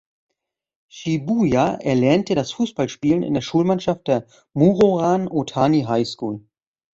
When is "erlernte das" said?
1.75-2.53